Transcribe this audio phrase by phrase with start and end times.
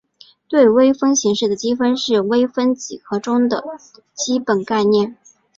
[0.47, 3.63] 对微分形式的积分是微分几何中的
[4.15, 5.15] 基本概念。